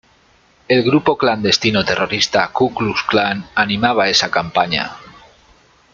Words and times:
El 0.67 0.81
grupo 0.81 1.15
clandestino 1.15 1.83
terrorista 1.85 2.47
Ku 2.57 2.71
Klux 2.73 3.03
Klan 3.03 3.45
animaba 3.53 4.09
esa 4.09 4.31
campaña. 4.31 4.97